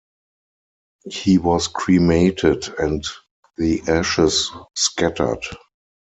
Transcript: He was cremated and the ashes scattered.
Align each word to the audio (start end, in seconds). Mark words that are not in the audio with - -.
He 1.11 1.37
was 1.37 1.67
cremated 1.67 2.69
and 2.79 3.05
the 3.57 3.83
ashes 3.87 4.51
scattered. 4.75 5.43